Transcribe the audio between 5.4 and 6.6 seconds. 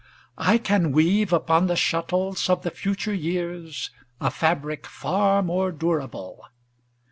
more durable.